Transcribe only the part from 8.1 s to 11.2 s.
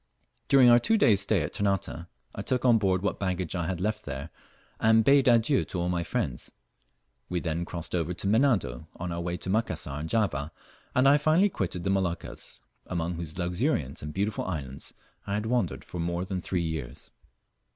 to Menado, on our way to Macassar and Java, and I